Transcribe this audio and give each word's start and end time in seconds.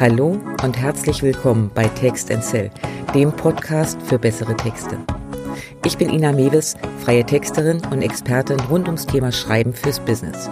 Hallo 0.00 0.38
und 0.64 0.78
herzlich 0.78 1.22
willkommen 1.22 1.70
bei 1.74 1.84
Text 1.84 2.32
Cell, 2.40 2.70
dem 3.14 3.32
Podcast 3.32 4.00
für 4.00 4.18
bessere 4.18 4.56
Texte. 4.56 4.96
Ich 5.84 5.98
bin 5.98 6.08
Ina 6.08 6.32
Mewes, 6.32 6.74
freie 7.04 7.22
Texterin 7.22 7.82
und 7.90 8.00
Expertin 8.00 8.58
rund 8.70 8.86
ums 8.86 9.04
Thema 9.04 9.30
Schreiben 9.30 9.74
fürs 9.74 10.00
Business. 10.00 10.48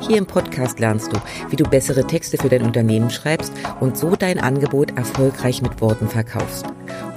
Hier 0.00 0.16
im 0.16 0.24
Podcast 0.24 0.80
lernst 0.80 1.12
du, 1.12 1.18
wie 1.50 1.56
du 1.56 1.64
bessere 1.64 2.06
Texte 2.06 2.38
für 2.38 2.48
dein 2.48 2.62
Unternehmen 2.62 3.10
schreibst 3.10 3.52
und 3.80 3.98
so 3.98 4.16
dein 4.16 4.40
Angebot 4.40 4.96
erfolgreich 4.96 5.60
mit 5.60 5.82
Worten 5.82 6.08
verkaufst. 6.08 6.64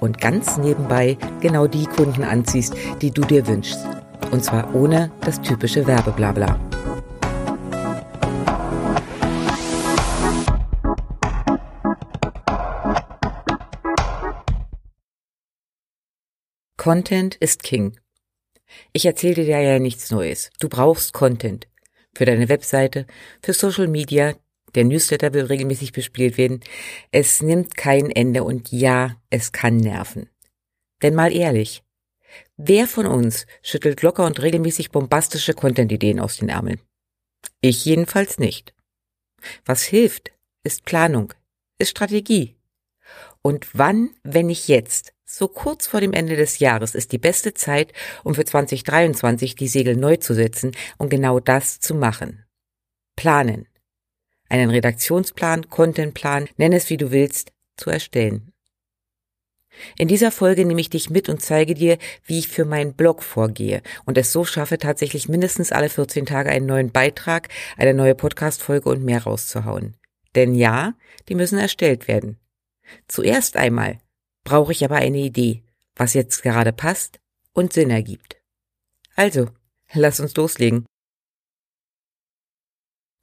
Und 0.01 0.19
ganz 0.19 0.57
nebenbei 0.57 1.17
genau 1.39 1.67
die 1.67 1.85
Kunden 1.85 2.25
anziehst, 2.25 2.75
die 3.01 3.11
du 3.11 3.21
dir 3.21 3.47
wünschst. 3.47 3.79
Und 4.31 4.43
zwar 4.43 4.75
ohne 4.75 5.09
das 5.21 5.39
typische 5.39 5.87
Werbeblabla. 5.87 6.59
Content 16.89 17.35
ist 17.35 17.61
King. 17.61 17.99
Ich 18.93 19.05
erzähle 19.05 19.45
dir 19.45 19.61
ja 19.61 19.77
nichts 19.77 20.09
Neues. 20.09 20.49
Du 20.59 20.69
brauchst 20.69 21.13
Content. 21.13 21.67
Für 22.15 22.25
deine 22.25 22.49
Webseite, 22.49 23.05
für 23.43 23.53
Social 23.53 23.87
Media, 23.87 24.33
der 24.73 24.85
Newsletter 24.85 25.31
will 25.35 25.45
regelmäßig 25.45 25.91
bespielt 25.91 26.39
werden. 26.39 26.61
Es 27.11 27.43
nimmt 27.43 27.77
kein 27.77 28.09
Ende 28.09 28.43
und 28.43 28.71
ja, 28.71 29.21
es 29.29 29.51
kann 29.51 29.77
nerven. 29.77 30.31
Denn 31.03 31.13
mal 31.13 31.31
ehrlich, 31.31 31.83
wer 32.57 32.87
von 32.87 33.05
uns 33.05 33.45
schüttelt 33.61 34.01
locker 34.01 34.25
und 34.25 34.41
regelmäßig 34.41 34.89
bombastische 34.89 35.53
Content-Ideen 35.53 36.19
aus 36.19 36.37
den 36.37 36.49
Ärmeln? 36.49 36.81
Ich 37.61 37.85
jedenfalls 37.85 38.39
nicht. 38.39 38.73
Was 39.63 39.83
hilft, 39.83 40.31
ist 40.63 40.85
Planung, 40.85 41.35
ist 41.77 41.91
Strategie. 41.91 42.55
Und 43.43 43.67
wann, 43.75 44.09
wenn 44.23 44.47
nicht 44.47 44.67
jetzt, 44.67 45.13
so 45.29 45.47
kurz 45.47 45.85
vor 45.85 46.01
dem 46.01 46.13
Ende 46.13 46.35
des 46.35 46.57
Jahres 46.57 46.95
ist 46.95 47.11
die 47.11 47.19
beste 47.19 47.53
Zeit, 47.53 47.93
um 48.23 48.33
für 48.33 48.45
2023 48.45 49.55
die 49.55 49.67
Segel 49.67 49.95
neu 49.95 50.17
zu 50.17 50.33
setzen 50.33 50.71
und 50.97 51.09
genau 51.09 51.39
das 51.39 51.79
zu 51.79 51.93
machen. 51.93 52.45
Planen. 53.15 53.67
Einen 54.49 54.71
Redaktionsplan, 54.71 55.69
Contentplan, 55.69 56.49
nenn 56.57 56.73
es 56.73 56.89
wie 56.89 56.97
du 56.97 57.11
willst, 57.11 57.51
zu 57.77 57.91
erstellen. 57.91 58.51
In 59.99 60.07
dieser 60.07 60.31
Folge 60.31 60.65
nehme 60.65 60.81
ich 60.81 60.89
dich 60.89 61.11
mit 61.11 61.29
und 61.29 61.43
zeige 61.43 61.75
dir, 61.75 61.99
wie 62.25 62.39
ich 62.39 62.47
für 62.47 62.65
meinen 62.65 62.95
Blog 62.95 63.21
vorgehe 63.21 63.83
und 64.05 64.17
es 64.17 64.31
so 64.31 64.43
schaffe, 64.43 64.79
tatsächlich 64.79 65.29
mindestens 65.29 65.71
alle 65.71 65.89
14 65.89 66.25
Tage 66.25 66.49
einen 66.49 66.65
neuen 66.65 66.91
Beitrag, 66.91 67.49
eine 67.77 67.93
neue 67.93 68.15
Podcast-Folge 68.15 68.89
und 68.89 69.03
mehr 69.03 69.23
rauszuhauen. 69.23 69.95
Denn 70.33 70.55
ja, 70.55 70.95
die 71.29 71.35
müssen 71.35 71.59
erstellt 71.59 72.07
werden. 72.07 72.39
Zuerst 73.07 73.55
einmal 73.55 73.99
brauche 74.49 74.71
ich 74.71 74.83
aber 74.83 74.95
eine 74.95 75.19
Idee, 75.19 75.63
was 75.95 76.15
jetzt 76.15 76.41
gerade 76.41 76.73
passt 76.73 77.19
und 77.53 77.71
Sinn 77.71 77.91
ergibt. 77.91 78.37
Also, 79.15 79.49
lass 79.93 80.19
uns 80.19 80.35
loslegen. 80.35 80.85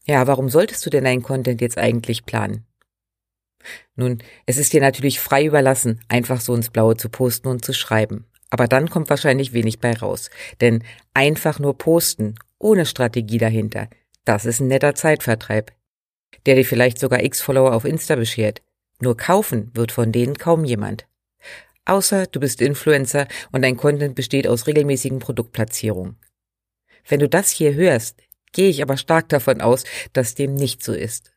Ja, 0.04 0.28
warum 0.28 0.48
solltest 0.48 0.86
du 0.86 0.91
denn 0.91 1.02
deinen 1.02 1.24
Content 1.24 1.60
jetzt 1.60 1.78
eigentlich 1.78 2.27
planen? 2.27 2.64
Nun, 3.97 4.22
es 4.47 4.56
ist 4.56 4.72
dir 4.72 4.80
natürlich 4.80 5.19
frei 5.19 5.44
überlassen, 5.44 6.00
einfach 6.06 6.41
so 6.41 6.54
ins 6.54 6.70
Blaue 6.70 6.97
zu 6.97 7.08
posten 7.08 7.48
und 7.48 7.64
zu 7.64 7.72
schreiben. 7.72 8.27
Aber 8.50 8.69
dann 8.69 8.88
kommt 8.88 9.10
wahrscheinlich 9.10 9.52
wenig 9.52 9.80
bei 9.80 9.94
raus. 9.94 10.30
Denn 10.60 10.84
einfach 11.12 11.58
nur 11.58 11.77
posten, 11.77 12.36
ohne 12.60 12.86
Strategie 12.86 13.38
dahinter, 13.38 13.88
das 14.24 14.44
ist 14.44 14.60
ein 14.60 14.69
netter 14.69 14.94
Zeitvertreib, 14.94 15.72
der 16.47 16.54
dir 16.54 16.65
vielleicht 16.65 17.00
sogar 17.00 17.25
x 17.25 17.41
Follower 17.41 17.75
auf 17.75 17.84
Insta 17.84 18.15
beschert. 18.15 18.62
Nur 19.00 19.16
kaufen 19.16 19.72
wird 19.75 19.91
von 19.91 20.12
denen 20.12 20.38
kaum 20.38 20.65
jemand. 20.65 21.06
Außer 21.86 22.26
du 22.26 22.41
bist 22.41 22.60
Influencer 22.60 23.28
und 23.52 23.62
dein 23.62 23.76
Content 23.76 24.14
besteht 24.16 24.47
aus 24.47 24.66
regelmäßigen 24.66 25.20
Produktplatzierungen. 25.20 26.16
Wenn 27.08 27.20
du 27.20 27.28
das 27.28 27.50
hier 27.50 27.74
hörst, 27.74 28.20
gehe 28.52 28.69
ich 28.69 28.82
aber 28.82 28.97
stark 28.97 29.28
davon 29.28 29.60
aus, 29.60 29.84
dass 30.12 30.34
dem 30.34 30.54
nicht 30.54 30.82
so 30.82 30.92
ist, 30.92 31.32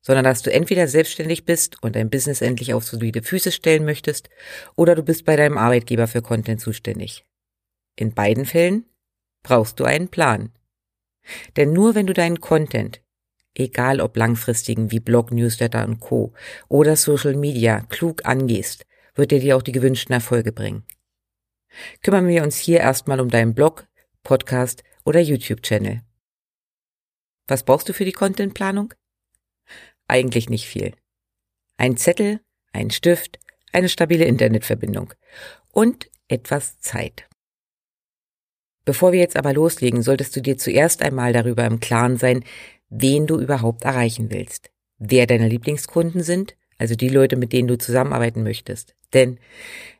sondern 0.00 0.24
dass 0.24 0.42
du 0.42 0.50
entweder 0.50 0.88
selbstständig 0.88 1.44
bist 1.44 1.82
und 1.82 1.94
dein 1.94 2.08
Business 2.08 2.40
endlich 2.40 2.72
auf 2.72 2.84
solide 2.84 3.22
Füße 3.22 3.52
stellen 3.52 3.84
möchtest, 3.84 4.30
oder 4.76 4.94
du 4.94 5.02
bist 5.02 5.26
bei 5.26 5.36
deinem 5.36 5.58
Arbeitgeber 5.58 6.08
für 6.08 6.22
Content 6.22 6.60
zuständig. 6.60 7.26
In 7.94 8.14
beiden 8.14 8.46
Fällen 8.46 8.86
brauchst 9.42 9.78
du 9.78 9.84
einen 9.84 10.08
Plan. 10.08 10.52
Denn 11.56 11.72
nur 11.74 11.94
wenn 11.94 12.06
du 12.06 12.14
deinen 12.14 12.40
Content, 12.40 13.02
egal 13.54 14.00
ob 14.00 14.16
langfristigen 14.16 14.90
wie 14.90 15.00
Blog, 15.00 15.30
Newsletter 15.30 15.84
und 15.84 16.00
Co. 16.00 16.32
oder 16.68 16.96
Social 16.96 17.34
Media, 17.36 17.80
klug 17.90 18.24
angehst, 18.24 18.86
wird 19.14 19.32
er 19.32 19.40
dir 19.40 19.56
auch 19.56 19.62
die 19.62 19.72
gewünschten 19.72 20.12
Erfolge 20.12 20.52
bringen. 20.52 20.84
Kümmern 22.02 22.28
wir 22.28 22.42
uns 22.42 22.58
hier 22.58 22.80
erstmal 22.80 23.20
um 23.20 23.28
deinen 23.28 23.54
Blog, 23.54 23.86
Podcast 24.22 24.82
oder 25.04 25.20
YouTube-Channel. 25.20 26.02
Was 27.48 27.64
brauchst 27.64 27.88
du 27.88 27.92
für 27.92 28.04
die 28.04 28.12
Contentplanung? 28.12 28.94
Eigentlich 30.06 30.48
nicht 30.48 30.66
viel. 30.66 30.94
Ein 31.76 31.96
Zettel, 31.96 32.40
ein 32.72 32.90
Stift, 32.90 33.38
eine 33.72 33.88
stabile 33.88 34.24
Internetverbindung 34.24 35.14
und 35.72 36.10
etwas 36.28 36.78
Zeit. 36.80 37.28
Bevor 38.84 39.12
wir 39.12 39.20
jetzt 39.20 39.36
aber 39.36 39.52
loslegen, 39.52 40.02
solltest 40.02 40.34
du 40.34 40.42
dir 40.42 40.58
zuerst 40.58 41.02
einmal 41.02 41.32
darüber 41.32 41.64
im 41.64 41.80
Klaren 41.80 42.16
sein, 42.16 42.44
wen 42.88 43.26
du 43.26 43.38
überhaupt 43.40 43.84
erreichen 43.84 44.30
willst, 44.30 44.70
wer 44.98 45.26
deine 45.26 45.48
Lieblingskunden 45.48 46.22
sind, 46.22 46.56
also 46.78 46.94
die 46.94 47.08
Leute, 47.08 47.36
mit 47.36 47.52
denen 47.52 47.68
du 47.68 47.78
zusammenarbeiten 47.78 48.42
möchtest. 48.42 48.94
Denn 49.14 49.38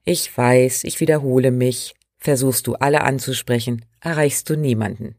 ich 0.05 0.37
weiß, 0.37 0.84
ich 0.84 1.00
wiederhole 1.00 1.50
mich, 1.50 1.95
versuchst 2.19 2.67
du 2.67 2.75
alle 2.75 3.03
anzusprechen, 3.03 3.84
erreichst 4.00 4.49
du 4.50 4.56
niemanden. 4.56 5.17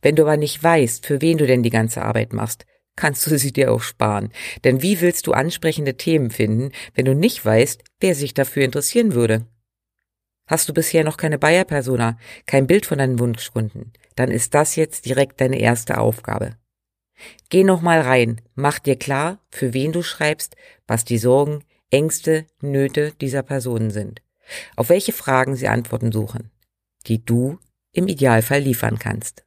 Wenn 0.00 0.16
du 0.16 0.22
aber 0.22 0.36
nicht 0.36 0.62
weißt, 0.62 1.06
für 1.06 1.20
wen 1.20 1.38
du 1.38 1.46
denn 1.46 1.62
die 1.62 1.70
ganze 1.70 2.02
Arbeit 2.02 2.32
machst, 2.32 2.66
kannst 2.96 3.26
du 3.26 3.38
sie 3.38 3.52
dir 3.52 3.72
auch 3.72 3.80
sparen. 3.80 4.30
Denn 4.64 4.82
wie 4.82 5.00
willst 5.00 5.26
du 5.26 5.32
ansprechende 5.32 5.96
Themen 5.96 6.30
finden, 6.30 6.72
wenn 6.94 7.06
du 7.06 7.14
nicht 7.14 7.44
weißt, 7.44 7.82
wer 8.00 8.14
sich 8.14 8.34
dafür 8.34 8.64
interessieren 8.64 9.14
würde? 9.14 9.46
Hast 10.46 10.68
du 10.68 10.74
bisher 10.74 11.04
noch 11.04 11.16
keine 11.16 11.38
Bayer-Persona, 11.38 12.18
kein 12.46 12.66
Bild 12.66 12.84
von 12.84 12.98
deinen 12.98 13.18
Wunschkunden, 13.18 13.92
dann 14.16 14.30
ist 14.30 14.54
das 14.54 14.76
jetzt 14.76 15.06
direkt 15.06 15.40
deine 15.40 15.58
erste 15.58 15.98
Aufgabe. 15.98 16.56
Geh 17.48 17.64
noch 17.64 17.80
mal 17.80 18.00
rein, 18.00 18.40
mach 18.54 18.78
dir 18.78 18.96
klar, 18.96 19.38
für 19.50 19.72
wen 19.72 19.92
du 19.92 20.02
schreibst, 20.02 20.56
was 20.86 21.04
die 21.04 21.18
Sorgen, 21.18 21.62
Ängste, 21.92 22.46
Nöte 22.60 23.12
dieser 23.20 23.42
Personen 23.42 23.90
sind, 23.90 24.22
auf 24.76 24.88
welche 24.88 25.12
Fragen 25.12 25.56
sie 25.56 25.68
Antworten 25.68 26.10
suchen, 26.10 26.50
die 27.06 27.22
du 27.22 27.58
im 27.92 28.08
Idealfall 28.08 28.60
liefern 28.60 28.98
kannst. 28.98 29.44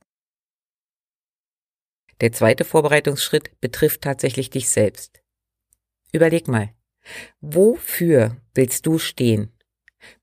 Der 2.22 2.32
zweite 2.32 2.64
Vorbereitungsschritt 2.64 3.60
betrifft 3.60 4.02
tatsächlich 4.02 4.52
dich 4.52 4.70
selbst. 4.70 5.22
Überleg 6.14 6.48
mal, 6.48 6.74
wofür 7.42 8.38
willst 8.54 8.86
du 8.86 9.00
stehen? 9.00 9.52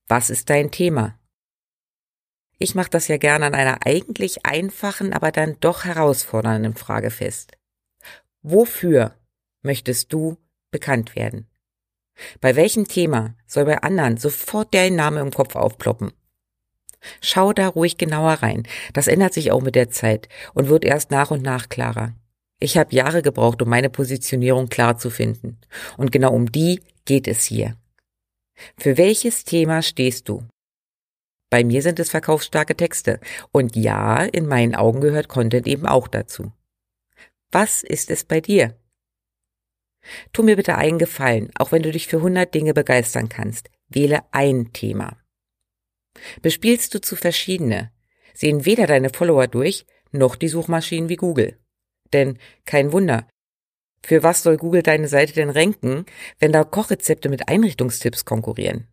Was 0.07 0.29
ist 0.29 0.49
dein 0.49 0.71
Thema? 0.71 1.19
Ich 2.57 2.73
mache 2.73 2.89
das 2.89 3.09
ja 3.09 3.17
gerne 3.17 3.47
an 3.47 3.53
einer 3.53 3.85
eigentlich 3.85 4.45
einfachen, 4.45 5.11
aber 5.11 5.31
dann 5.33 5.59
doch 5.59 5.83
herausfordernden 5.83 6.75
Frage 6.75 7.11
fest. 7.11 7.57
Wofür 8.41 9.19
möchtest 9.61 10.13
du 10.13 10.37
bekannt 10.71 11.15
werden? 11.15 11.49
Bei 12.41 12.55
welchem 12.55 12.87
Thema 12.87 13.35
soll 13.47 13.65
bei 13.65 13.81
anderen 13.81 14.17
sofort 14.17 14.73
dein 14.73 14.95
Name 14.95 15.19
im 15.19 15.31
Kopf 15.31 15.55
aufploppen? 15.55 16.11
Schau 17.21 17.53
da 17.53 17.67
ruhig 17.67 17.97
genauer 17.97 18.33
rein. 18.33 18.63
Das 18.93 19.07
ändert 19.07 19.33
sich 19.33 19.51
auch 19.51 19.61
mit 19.61 19.75
der 19.75 19.89
Zeit 19.89 20.29
und 20.53 20.69
wird 20.69 20.85
erst 20.85 21.11
nach 21.11 21.31
und 21.31 21.43
nach 21.43 21.69
klarer. 21.69 22.13
Ich 22.59 22.77
habe 22.77 22.95
Jahre 22.95 23.21
gebraucht, 23.21 23.61
um 23.61 23.69
meine 23.69 23.89
Positionierung 23.89 24.69
klar 24.69 24.97
zu 24.97 25.09
finden. 25.09 25.59
Und 25.97 26.11
genau 26.11 26.33
um 26.33 26.51
die 26.51 26.81
geht 27.05 27.27
es 27.27 27.43
hier. 27.43 27.75
Für 28.77 28.97
welches 28.97 29.43
Thema 29.43 29.81
stehst 29.81 30.29
du? 30.29 30.45
Bei 31.49 31.63
mir 31.63 31.81
sind 31.81 31.99
es 31.99 32.09
verkaufsstarke 32.09 32.75
Texte. 32.75 33.19
Und 33.51 33.75
ja, 33.75 34.23
in 34.23 34.47
meinen 34.47 34.75
Augen 34.75 35.01
gehört 35.01 35.27
Content 35.27 35.67
eben 35.67 35.85
auch 35.85 36.07
dazu. 36.07 36.51
Was 37.51 37.83
ist 37.83 38.09
es 38.09 38.23
bei 38.23 38.41
dir? 38.41 38.75
Tu 40.31 40.43
mir 40.43 40.55
bitte 40.55 40.75
einen 40.75 40.99
Gefallen, 40.99 41.51
auch 41.57 41.71
wenn 41.71 41.83
du 41.83 41.91
dich 41.91 42.07
für 42.07 42.17
100 42.17 42.53
Dinge 42.53 42.73
begeistern 42.73 43.29
kannst. 43.29 43.69
Wähle 43.89 44.21
ein 44.31 44.73
Thema. 44.73 45.17
Bespielst 46.41 46.93
du 46.93 47.01
zu 47.01 47.15
verschiedene, 47.15 47.91
sehen 48.33 48.65
weder 48.65 48.87
deine 48.87 49.09
Follower 49.09 49.47
durch, 49.47 49.85
noch 50.11 50.35
die 50.35 50.47
Suchmaschinen 50.47 51.09
wie 51.09 51.15
Google. 51.15 51.57
Denn 52.11 52.37
kein 52.65 52.91
Wunder. 52.91 53.27
Für 54.05 54.21
was 54.21 54.43
soll 54.43 54.57
Google 54.57 54.83
deine 54.83 55.07
Seite 55.07 55.33
denn 55.33 55.49
ranken, 55.49 56.05
wenn 56.39 56.51
da 56.51 56.63
Kochrezepte 56.63 57.29
mit 57.29 57.47
Einrichtungstipps 57.47 58.25
konkurrieren? 58.25 58.87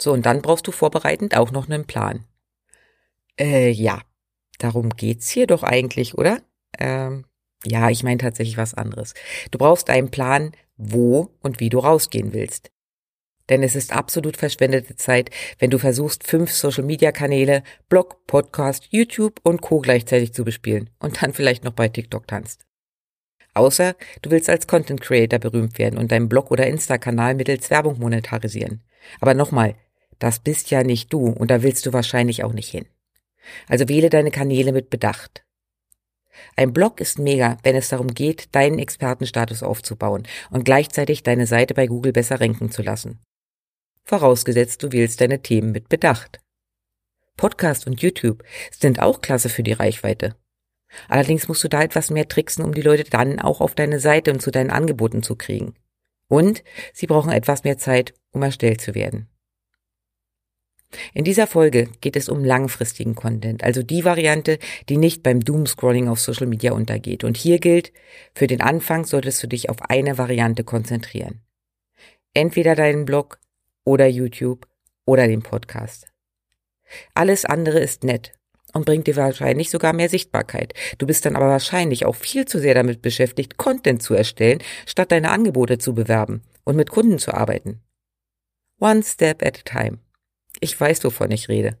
So, 0.00 0.12
und 0.12 0.24
dann 0.24 0.42
brauchst 0.42 0.66
du 0.66 0.72
vorbereitend 0.72 1.36
auch 1.36 1.50
noch 1.50 1.68
einen 1.68 1.86
Plan. 1.86 2.24
Äh, 3.38 3.70
ja. 3.70 4.00
Darum 4.58 4.90
geht's 4.90 5.30
hier 5.30 5.46
doch 5.46 5.62
eigentlich, 5.62 6.16
oder? 6.16 6.42
Ähm, 6.78 7.24
Ja, 7.64 7.90
ich 7.90 8.02
meine 8.02 8.18
tatsächlich 8.18 8.56
was 8.56 8.74
anderes. 8.74 9.14
Du 9.50 9.58
brauchst 9.58 9.90
einen 9.90 10.10
Plan, 10.10 10.52
wo 10.76 11.30
und 11.40 11.60
wie 11.60 11.68
du 11.68 11.78
rausgehen 11.78 12.32
willst. 12.32 12.70
Denn 13.50 13.62
es 13.62 13.74
ist 13.74 13.92
absolut 13.92 14.36
verschwendete 14.36 14.94
Zeit, 14.96 15.30
wenn 15.58 15.70
du 15.70 15.78
versuchst, 15.78 16.24
fünf 16.24 16.52
Social-Media-Kanäle, 16.52 17.64
Blog, 17.88 18.26
Podcast, 18.26 18.86
YouTube 18.90 19.40
und 19.42 19.60
Co. 19.60 19.80
gleichzeitig 19.80 20.32
zu 20.32 20.44
bespielen 20.44 20.88
und 21.00 21.20
dann 21.20 21.34
vielleicht 21.34 21.64
noch 21.64 21.72
bei 21.72 21.88
TikTok 21.88 22.28
tanzt. 22.28 22.64
Außer 23.52 23.96
du 24.22 24.30
willst 24.30 24.48
als 24.48 24.68
Content 24.68 25.00
Creator 25.00 25.40
berühmt 25.40 25.78
werden 25.78 25.98
und 25.98 26.12
deinen 26.12 26.28
Blog 26.28 26.52
oder 26.52 26.68
Insta-Kanal 26.68 27.34
mittels 27.34 27.68
Werbung 27.70 27.98
monetarisieren. 27.98 28.82
Aber 29.20 29.34
nochmal, 29.34 29.74
das 30.20 30.38
bist 30.38 30.70
ja 30.70 30.84
nicht 30.84 31.12
du 31.12 31.26
und 31.26 31.50
da 31.50 31.62
willst 31.62 31.84
du 31.86 31.92
wahrscheinlich 31.92 32.44
auch 32.44 32.52
nicht 32.52 32.70
hin. 32.70 32.86
Also 33.66 33.88
wähle 33.88 34.10
deine 34.10 34.30
Kanäle 34.30 34.72
mit 34.72 34.90
Bedacht. 34.90 35.44
Ein 36.56 36.72
Blog 36.72 37.00
ist 37.00 37.18
mega, 37.18 37.56
wenn 37.62 37.76
es 37.76 37.88
darum 37.88 38.08
geht, 38.08 38.54
deinen 38.54 38.78
Expertenstatus 38.78 39.62
aufzubauen 39.62 40.26
und 40.50 40.64
gleichzeitig 40.64 41.22
deine 41.22 41.46
Seite 41.46 41.74
bei 41.74 41.86
Google 41.86 42.12
besser 42.12 42.40
ranken 42.40 42.70
zu 42.70 42.82
lassen. 42.82 43.18
Vorausgesetzt, 44.04 44.82
du 44.82 44.92
wählst 44.92 45.20
deine 45.20 45.42
Themen 45.42 45.72
mit 45.72 45.88
Bedacht. 45.88 46.40
Podcast 47.36 47.86
und 47.86 48.02
YouTube 48.02 48.42
sind 48.70 49.00
auch 49.00 49.20
klasse 49.20 49.48
für 49.48 49.62
die 49.62 49.72
Reichweite. 49.72 50.36
Allerdings 51.08 51.48
musst 51.48 51.62
du 51.64 51.68
da 51.68 51.82
etwas 51.82 52.10
mehr 52.10 52.28
tricksen, 52.28 52.64
um 52.64 52.74
die 52.74 52.82
Leute 52.82 53.04
dann 53.04 53.40
auch 53.40 53.60
auf 53.60 53.74
deine 53.74 54.00
Seite 54.00 54.32
und 54.32 54.42
zu 54.42 54.50
deinen 54.50 54.70
Angeboten 54.70 55.22
zu 55.22 55.36
kriegen. 55.36 55.74
Und 56.28 56.62
sie 56.92 57.06
brauchen 57.06 57.32
etwas 57.32 57.64
mehr 57.64 57.78
Zeit, 57.78 58.14
um 58.32 58.42
erstellt 58.42 58.80
zu 58.80 58.94
werden. 58.94 59.28
In 61.14 61.24
dieser 61.24 61.46
Folge 61.46 61.88
geht 62.00 62.16
es 62.16 62.28
um 62.28 62.44
langfristigen 62.44 63.14
Content, 63.14 63.64
also 63.64 63.82
die 63.82 64.04
Variante, 64.04 64.58
die 64.88 64.96
nicht 64.96 65.22
beim 65.22 65.40
Doomscrolling 65.40 66.08
auf 66.08 66.20
Social 66.20 66.46
Media 66.46 66.72
untergeht. 66.72 67.24
Und 67.24 67.36
hier 67.36 67.58
gilt, 67.58 67.92
für 68.34 68.46
den 68.46 68.60
Anfang 68.60 69.04
solltest 69.04 69.42
du 69.42 69.48
dich 69.48 69.70
auf 69.70 69.82
eine 69.88 70.18
Variante 70.18 70.64
konzentrieren. 70.64 71.40
Entweder 72.32 72.74
deinen 72.76 73.04
Blog 73.04 73.38
oder 73.84 74.06
YouTube 74.06 74.66
oder 75.04 75.26
den 75.26 75.42
Podcast. 75.42 76.06
Alles 77.14 77.44
andere 77.44 77.80
ist 77.80 78.04
nett 78.04 78.32
und 78.72 78.86
bringt 78.86 79.06
dir 79.06 79.16
wahrscheinlich 79.16 79.70
sogar 79.70 79.92
mehr 79.92 80.08
Sichtbarkeit. 80.08 80.74
Du 80.98 81.06
bist 81.06 81.24
dann 81.24 81.36
aber 81.36 81.48
wahrscheinlich 81.48 82.06
auch 82.06 82.14
viel 82.14 82.44
zu 82.44 82.60
sehr 82.60 82.74
damit 82.74 83.02
beschäftigt, 83.02 83.56
Content 83.56 84.02
zu 84.02 84.14
erstellen, 84.14 84.62
statt 84.86 85.10
deine 85.10 85.30
Angebote 85.30 85.78
zu 85.78 85.94
bewerben 85.94 86.42
und 86.64 86.76
mit 86.76 86.90
Kunden 86.90 87.18
zu 87.18 87.34
arbeiten. 87.34 87.80
One 88.78 89.02
step 89.02 89.44
at 89.44 89.58
a 89.58 89.62
time. 89.62 89.98
Ich 90.60 90.78
weiß, 90.78 91.02
wovon 91.04 91.30
ich 91.30 91.48
rede. 91.48 91.78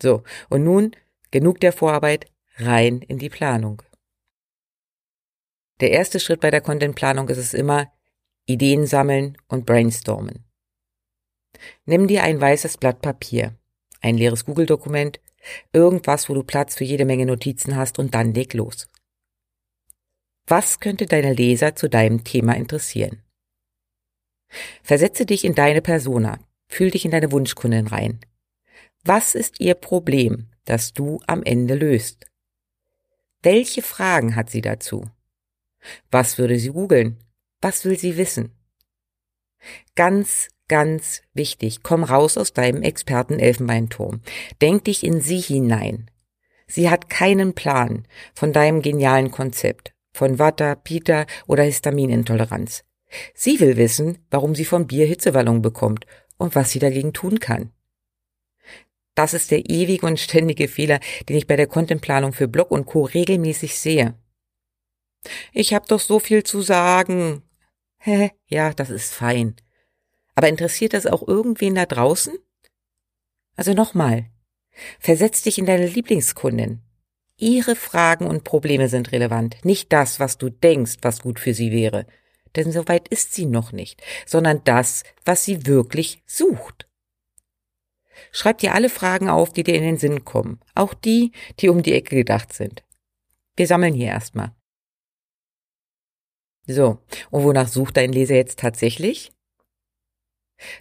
So, 0.00 0.22
und 0.48 0.64
nun 0.64 0.96
genug 1.30 1.60
der 1.60 1.72
Vorarbeit, 1.72 2.26
rein 2.56 3.02
in 3.02 3.18
die 3.18 3.28
Planung. 3.28 3.82
Der 5.80 5.90
erste 5.90 6.20
Schritt 6.20 6.40
bei 6.40 6.50
der 6.50 6.60
Contentplanung 6.60 7.28
ist 7.28 7.38
es 7.38 7.54
immer, 7.54 7.92
Ideen 8.46 8.86
sammeln 8.86 9.36
und 9.48 9.66
brainstormen. 9.66 10.44
Nimm 11.84 12.06
dir 12.06 12.22
ein 12.22 12.40
weißes 12.40 12.78
Blatt 12.78 13.00
Papier, 13.00 13.56
ein 14.00 14.16
leeres 14.16 14.44
Google-Dokument, 14.44 15.20
irgendwas, 15.72 16.28
wo 16.28 16.34
du 16.34 16.42
Platz 16.42 16.74
für 16.74 16.84
jede 16.84 17.04
Menge 17.04 17.26
Notizen 17.26 17.76
hast 17.76 17.98
und 17.98 18.14
dann 18.14 18.34
leg 18.34 18.54
los. 18.54 18.88
Was 20.46 20.80
könnte 20.80 21.06
deine 21.06 21.32
Leser 21.32 21.76
zu 21.76 21.88
deinem 21.88 22.24
Thema 22.24 22.56
interessieren? 22.56 23.22
Versetze 24.82 25.26
dich 25.26 25.44
in 25.44 25.54
deine 25.54 25.80
Persona, 25.80 26.38
Fühl 26.70 26.92
dich 26.92 27.04
in 27.04 27.10
deine 27.10 27.32
Wunschkundin 27.32 27.88
rein. 27.88 28.20
Was 29.02 29.34
ist 29.34 29.58
ihr 29.58 29.74
Problem, 29.74 30.50
das 30.64 30.92
du 30.92 31.20
am 31.26 31.42
Ende 31.42 31.74
löst? 31.74 32.26
Welche 33.42 33.82
Fragen 33.82 34.36
hat 34.36 34.50
sie 34.50 34.60
dazu? 34.60 35.10
Was 36.12 36.38
würde 36.38 36.58
sie 36.58 36.68
googeln? 36.68 37.18
Was 37.60 37.84
will 37.84 37.98
sie 37.98 38.16
wissen? 38.16 38.52
Ganz, 39.96 40.48
ganz 40.68 41.22
wichtig, 41.34 41.82
komm 41.82 42.04
raus 42.04 42.38
aus 42.38 42.52
deinem 42.52 42.82
Experten-Elfenbeinturm. 42.82 44.20
Denk 44.62 44.84
dich 44.84 45.02
in 45.02 45.20
sie 45.20 45.40
hinein. 45.40 46.08
Sie 46.68 46.88
hat 46.88 47.10
keinen 47.10 47.54
Plan 47.54 48.06
von 48.32 48.52
deinem 48.52 48.80
genialen 48.80 49.32
Konzept, 49.32 49.92
von 50.12 50.38
Watter, 50.38 50.76
Pita 50.76 51.26
oder 51.48 51.64
Histaminintoleranz. 51.64 52.84
Sie 53.34 53.58
will 53.58 53.76
wissen, 53.76 54.18
warum 54.30 54.54
sie 54.54 54.64
vom 54.64 54.86
Bier 54.86 55.06
Hitzewallung 55.06 55.62
bekommt 55.62 56.06
und 56.40 56.54
was 56.54 56.70
sie 56.70 56.78
dagegen 56.78 57.12
tun 57.12 57.38
kann. 57.40 57.72
Das 59.14 59.34
ist 59.34 59.50
der 59.50 59.68
ewige 59.68 60.06
und 60.06 60.18
ständige 60.18 60.68
Fehler, 60.68 61.00
den 61.28 61.36
ich 61.36 61.46
bei 61.46 61.56
der 61.56 61.66
Contentplanung 61.66 62.32
für 62.32 62.48
Blog 62.48 62.70
und 62.70 62.86
Co. 62.86 63.02
regelmäßig 63.04 63.78
sehe. 63.78 64.14
Ich 65.52 65.74
habe 65.74 65.86
doch 65.86 66.00
so 66.00 66.18
viel 66.18 66.42
zu 66.42 66.62
sagen. 66.62 67.42
Hä, 67.98 68.30
ja, 68.46 68.72
das 68.72 68.88
ist 68.88 69.12
fein. 69.12 69.56
Aber 70.34 70.48
interessiert 70.48 70.94
das 70.94 71.06
auch 71.06 71.26
irgendwen 71.26 71.74
da 71.74 71.84
draußen? 71.84 72.34
Also 73.56 73.74
nochmal. 73.74 74.30
Versetz 74.98 75.42
dich 75.42 75.58
in 75.58 75.66
deine 75.66 75.86
Lieblingskundin. 75.86 76.80
Ihre 77.36 77.76
Fragen 77.76 78.26
und 78.26 78.44
Probleme 78.44 78.88
sind 78.88 79.12
relevant, 79.12 79.56
nicht 79.64 79.92
das, 79.92 80.20
was 80.20 80.38
du 80.38 80.48
denkst, 80.48 80.98
was 81.02 81.20
gut 81.20 81.38
für 81.38 81.52
sie 81.52 81.72
wäre 81.72 82.06
denn 82.56 82.72
so 82.72 82.88
weit 82.88 83.08
ist 83.08 83.34
sie 83.34 83.46
noch 83.46 83.72
nicht, 83.72 84.02
sondern 84.26 84.62
das, 84.64 85.04
was 85.24 85.44
sie 85.44 85.66
wirklich 85.66 86.22
sucht. 86.26 86.88
Schreib 88.32 88.58
dir 88.58 88.74
alle 88.74 88.90
Fragen 88.90 89.28
auf, 89.28 89.52
die 89.52 89.62
dir 89.62 89.74
in 89.74 89.82
den 89.82 89.96
Sinn 89.96 90.24
kommen, 90.24 90.60
auch 90.74 90.94
die, 90.94 91.32
die 91.58 91.68
um 91.68 91.82
die 91.82 91.94
Ecke 91.94 92.16
gedacht 92.16 92.52
sind. 92.52 92.84
Wir 93.56 93.66
sammeln 93.66 93.94
hier 93.94 94.08
erstmal. 94.08 94.54
So, 96.66 96.98
und 97.30 97.42
wonach 97.44 97.68
sucht 97.68 97.96
dein 97.96 98.12
Leser 98.12 98.36
jetzt 98.36 98.58
tatsächlich? 98.58 99.32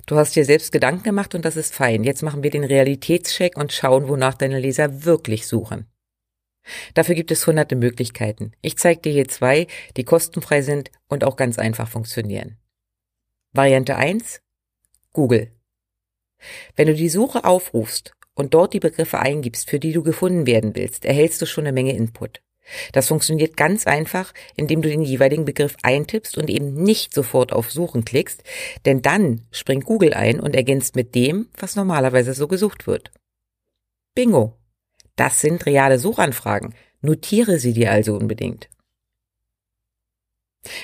Du 0.06 0.18
hast 0.18 0.36
dir 0.36 0.46
selbst 0.46 0.72
Gedanken 0.72 1.04
gemacht 1.04 1.34
und 1.36 1.46
das 1.46 1.56
ist 1.56 1.74
fein. 1.74 2.04
Jetzt 2.04 2.22
machen 2.22 2.44
wir 2.44 2.52
den 2.52 2.66
Realitätscheck 2.66 3.58
und 3.58 3.72
schauen, 3.72 4.08
wonach 4.08 4.34
deine 4.34 4.60
Leser 4.60 5.06
wirklich 5.06 5.48
suchen. 5.48 5.90
Dafür 6.94 7.16
gibt 7.16 7.32
es 7.32 7.46
hunderte 7.48 7.76
Möglichkeiten. 7.76 8.52
Ich 8.62 8.78
zeige 8.78 9.02
dir 9.02 9.12
hier 9.12 9.28
zwei, 9.28 9.68
die 9.98 10.04
kostenfrei 10.04 10.62
sind 10.62 10.92
und 11.08 11.24
auch 11.24 11.36
ganz 11.36 11.58
einfach 11.58 11.88
funktionieren. 11.88 12.58
Variante 13.52 13.96
1. 13.96 14.42
Google. 15.14 15.52
Wenn 16.76 16.88
du 16.88 16.94
die 16.94 17.10
Suche 17.10 17.44
aufrufst 17.46 18.14
und 18.36 18.54
dort 18.54 18.74
die 18.74 18.80
Begriffe 18.80 19.20
eingibst, 19.20 19.70
für 19.70 19.80
die 19.80 19.92
du 19.92 20.04
gefunden 20.04 20.46
werden 20.46 20.76
willst, 20.76 21.06
erhältst 21.06 21.42
du 21.42 21.46
schon 21.46 21.66
eine 21.66 21.74
Menge 21.74 21.96
Input. 21.96 22.42
Das 22.94 23.08
funktioniert 23.08 23.58
ganz 23.58 23.88
einfach, 23.88 24.34
indem 24.56 24.82
du 24.82 24.90
den 24.90 25.02
jeweiligen 25.02 25.46
Begriff 25.46 25.76
eintippst 25.82 26.38
und 26.38 26.50
eben 26.50 26.74
nicht 26.74 27.14
sofort 27.14 27.52
auf 27.52 27.72
Suchen 27.72 28.06
klickst, 28.06 28.44
denn 28.86 29.02
dann 29.02 29.48
springt 29.52 29.86
Google 29.86 30.14
ein 30.14 30.40
und 30.40 30.56
ergänzt 30.56 30.96
mit 30.96 31.16
dem, 31.16 31.48
was 31.58 31.76
normalerweise 31.76 32.34
so 32.34 32.48
gesucht 32.48 32.86
wird. 32.86 33.12
Bingo! 34.14 34.59
Das 35.20 35.42
sind 35.42 35.66
reale 35.66 36.00
Suchanfragen. 36.00 36.74
Notiere 37.02 37.60
sie 37.60 37.74
dir 37.74 37.92
also 37.92 38.16
unbedingt. 38.16 38.70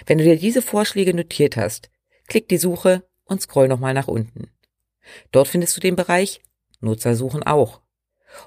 Wenn 0.06 0.18
du 0.18 0.26
dir 0.26 0.38
diese 0.38 0.62
Vorschläge 0.62 1.14
notiert 1.14 1.56
hast, 1.56 1.90
klick 2.28 2.50
die 2.50 2.58
Suche 2.58 3.08
und 3.24 3.42
scroll 3.42 3.70
nochmal 3.70 3.94
nach 3.94 4.10
unten. 4.10 4.50
Dort 5.32 5.48
findest 5.48 5.78
du 5.78 5.80
den 5.80 5.96
Bereich 5.96 6.42
Nutzer 6.82 7.16
suchen 7.16 7.44
auch. 7.44 7.80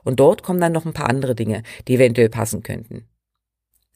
Und 0.05 0.21
dort 0.21 0.43
kommen 0.43 0.61
dann 0.61 0.73
noch 0.73 0.85
ein 0.85 0.93
paar 0.93 1.09
andere 1.09 1.35
Dinge, 1.35 1.63
die 1.87 1.95
eventuell 1.95 2.29
passen 2.29 2.63
könnten. 2.63 3.09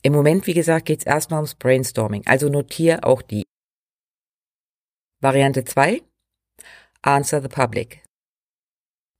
Im 0.01 0.15
Moment, 0.15 0.47
wie 0.47 0.55
gesagt, 0.55 0.87
geht's 0.87 1.05
erstmal 1.05 1.41
ums 1.41 1.57
Brainstorming, 1.57 2.23
also 2.27 2.49
notier 2.49 3.05
auch 3.05 3.21
die. 3.21 3.45
Variante 5.21 5.65
2. 5.65 6.01
Answer 7.03 7.43
the 7.43 7.49
Public. 7.49 8.03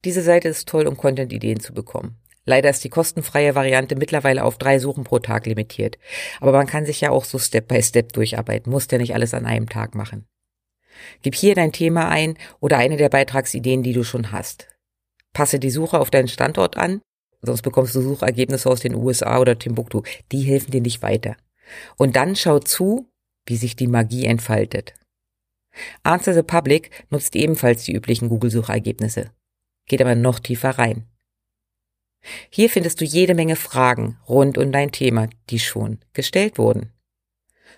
Diese 0.07 0.23
Seite 0.23 0.49
ist 0.49 0.67
toll, 0.67 0.87
um 0.87 0.97
Content-Ideen 0.97 1.61
zu 1.61 1.75
bekommen. 1.75 2.22
Leider 2.45 2.71
ist 2.71 2.83
die 2.83 2.89
kostenfreie 2.89 3.55
Variante 3.55 3.95
mittlerweile 3.95 4.45
auf 4.45 4.59
drei 4.59 4.79
Suchen 4.79 5.05
pro 5.05 5.21
Tag 5.21 5.47
limitiert. 5.47 5.99
Aber 6.41 6.53
man 6.53 6.67
kann 6.67 6.87
sich 6.87 7.01
ja 7.01 7.11
auch 7.11 7.25
so 7.25 7.39
Step 7.39 7.69
by 7.69 7.83
Step 7.83 8.13
durcharbeiten, 8.13 8.73
muss 8.73 8.89
ja 8.91 8.99
nicht 8.99 9.15
alles 9.15 9.33
an 9.35 9.47
einem 9.47 9.69
Tag 9.69 9.95
machen. 9.95 10.27
Gib 11.23 11.35
hier 11.35 11.55
dein 11.55 11.73
Thema 11.73 12.09
ein 12.09 12.37
oder 12.61 12.79
eine 12.79 12.97
der 12.97 13.09
Beitragsideen, 13.09 13.83
die 13.83 13.93
du 13.93 14.05
schon 14.05 14.33
hast. 14.33 14.69
Passe 15.33 15.59
die 15.59 15.71
Suche 15.71 15.99
auf 15.99 16.11
deinen 16.11 16.29
Standort 16.29 16.77
an, 16.77 17.01
sonst 17.41 17.63
bekommst 17.63 17.95
du 17.95 18.03
Suchergebnisse 18.03 18.69
aus 18.69 18.81
den 18.81 18.95
USA 18.95 19.39
oder 19.39 19.59
Timbuktu. 19.59 20.03
Die 20.33 20.43
helfen 20.43 20.71
dir 20.71 20.83
nicht 20.83 21.03
weiter. 21.03 21.37
Und 21.97 22.17
dann 22.17 22.37
schau 22.37 22.59
zu, 22.59 23.09
wie 23.47 23.57
sich 23.57 23.77
die 23.77 23.87
Magie 23.87 24.27
entfaltet. 24.27 24.95
Answer 26.03 26.35
the 26.35 26.43
Public 26.43 26.91
nutzt 27.11 27.35
ebenfalls 27.35 27.85
die 27.85 27.95
üblichen 27.95 28.29
Google-Suchergebnisse, 28.29 29.31
geht 29.87 30.03
aber 30.03 30.15
noch 30.15 30.39
tiefer 30.39 30.71
rein. 30.71 31.07
Hier 32.51 32.71
findest 32.71 33.01
du 33.01 33.05
jede 33.05 33.35
Menge 33.35 33.57
Fragen 33.57 34.19
rund 34.29 34.59
um 34.59 34.73
dein 34.73 34.93
Thema, 34.93 35.29
die 35.51 35.59
schon 35.59 35.99
gestellt 36.13 36.59
wurden. 36.59 36.93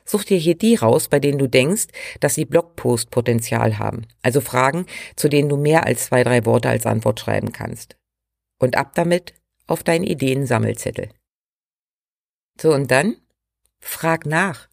Such 0.04 0.24
dir 0.24 0.36
hier 0.36 0.56
die 0.56 0.74
raus, 0.74 1.08
bei 1.08 1.18
denen 1.18 1.38
du 1.38 1.48
denkst, 1.48 1.86
dass 2.20 2.34
sie 2.34 2.44
Blogpost-Potenzial 2.44 3.78
haben, 3.78 4.06
also 4.22 4.40
Fragen, 4.40 4.86
zu 5.16 5.28
denen 5.28 5.48
du 5.48 5.56
mehr 5.56 5.86
als 5.86 6.06
zwei, 6.06 6.22
drei 6.24 6.44
Worte 6.44 6.68
als 6.68 6.84
Antwort 6.84 7.20
schreiben 7.20 7.52
kannst. 7.52 7.96
Und 8.58 8.76
ab 8.76 8.94
damit 8.94 9.34
auf 9.66 9.82
deinen 9.82 10.04
Ideensammelzettel. 10.04 11.08
So, 12.60 12.72
und 12.72 12.90
dann? 12.90 13.16
Frag 13.80 14.26
nach. 14.26 14.68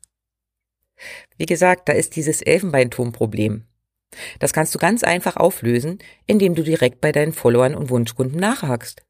Wie 1.38 1.46
gesagt, 1.46 1.90
da 1.90 1.94
ist 1.94 2.16
dieses 2.16 2.42
Elfenbeinturmproblem. 2.42 3.66
Das 4.40 4.54
kannst 4.54 4.76
du 4.76 4.80
ganz 4.80 5.04
einfach 5.04 5.38
auflösen, 5.38 6.00
indem 6.28 6.56
du 6.56 6.64
direkt 6.64 7.00
bei 7.00 7.12
deinen 7.12 7.34
Followern 7.34 7.76
und 7.76 7.90
Wunschkunden 7.90 8.40
nachhakst. 8.40 9.04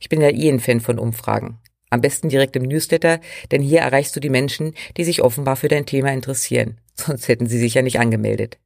Ich 0.00 0.08
bin 0.08 0.20
ja 0.20 0.30
eh 0.30 0.48
ein 0.48 0.60
Fan 0.60 0.80
von 0.80 0.98
Umfragen. 0.98 1.58
Am 1.90 2.00
besten 2.00 2.28
direkt 2.28 2.56
im 2.56 2.64
Newsletter, 2.64 3.20
denn 3.52 3.62
hier 3.62 3.80
erreichst 3.80 4.16
du 4.16 4.20
die 4.20 4.30
Menschen, 4.30 4.74
die 4.96 5.04
sich 5.04 5.22
offenbar 5.22 5.56
für 5.56 5.68
dein 5.68 5.86
Thema 5.86 6.12
interessieren. 6.12 6.80
Sonst 6.94 7.28
hätten 7.28 7.46
sie 7.46 7.58
sich 7.58 7.74
ja 7.74 7.82
nicht 7.82 8.00
angemeldet. 8.00 8.58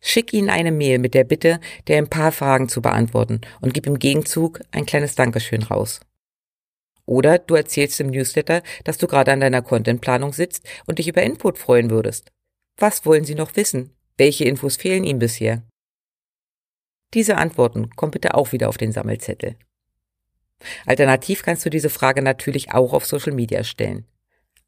Schick 0.00 0.32
ihnen 0.32 0.50
eine 0.50 0.72
Mail 0.72 0.98
mit 0.98 1.14
der 1.14 1.24
Bitte, 1.24 1.60
dir 1.86 1.98
ein 1.98 2.08
paar 2.08 2.32
Fragen 2.32 2.68
zu 2.68 2.80
beantworten 2.82 3.42
und 3.60 3.74
gib 3.74 3.86
im 3.86 3.98
Gegenzug 3.98 4.60
ein 4.72 4.86
kleines 4.86 5.14
Dankeschön 5.14 5.62
raus. 5.62 6.00
Oder 7.04 7.38
du 7.38 7.54
erzählst 7.54 8.00
im 8.00 8.08
Newsletter, 8.08 8.62
dass 8.84 8.98
du 8.98 9.06
gerade 9.06 9.32
an 9.32 9.40
deiner 9.40 9.62
Contentplanung 9.62 10.32
sitzt 10.32 10.66
und 10.86 10.98
dich 10.98 11.08
über 11.08 11.22
Input 11.22 11.58
freuen 11.58 11.90
würdest. 11.90 12.32
Was 12.78 13.06
wollen 13.06 13.24
sie 13.24 13.36
noch 13.36 13.54
wissen? 13.56 13.94
Welche 14.16 14.44
Infos 14.44 14.76
fehlen 14.76 15.04
ihnen 15.04 15.20
bisher? 15.20 15.62
Diese 17.14 17.36
Antworten 17.36 17.90
kommen 17.90 18.10
bitte 18.10 18.34
auch 18.34 18.52
wieder 18.52 18.68
auf 18.68 18.76
den 18.76 18.92
Sammelzettel. 18.92 19.56
Alternativ 20.86 21.42
kannst 21.42 21.64
du 21.64 21.70
diese 21.70 21.90
Frage 21.90 22.22
natürlich 22.22 22.72
auch 22.72 22.92
auf 22.92 23.06
Social 23.06 23.32
Media 23.32 23.64
stellen. 23.64 24.06